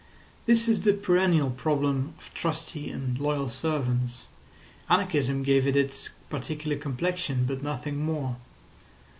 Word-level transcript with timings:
This 0.47 0.67
is 0.67 0.81
the 0.81 0.93
perennial 0.93 1.51
problem 1.51 2.15
of 2.17 2.33
trusty 2.33 2.89
and 2.89 3.19
loyal 3.19 3.47
servants; 3.47 4.25
anarchism 4.89 5.43
gave 5.43 5.67
it 5.67 5.75
its 5.75 6.09
particular 6.31 6.75
complexion, 6.75 7.45
but 7.45 7.61
nothing 7.61 8.03
more. 8.03 8.37